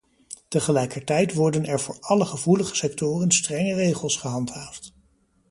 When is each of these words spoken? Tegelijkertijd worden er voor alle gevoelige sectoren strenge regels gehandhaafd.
Tegelijkertijd 0.47 1.33
worden 1.33 1.65
er 1.65 1.79
voor 1.79 1.97
alle 1.99 2.25
gevoelige 2.25 2.75
sectoren 2.75 3.31
strenge 3.31 3.73
regels 3.73 4.17
gehandhaafd. 4.17 4.93